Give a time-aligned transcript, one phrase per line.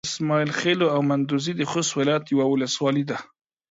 [0.09, 3.17] اسماعيل خېلو او مندوزي د خوست ولايت يوه ولسوالي ده.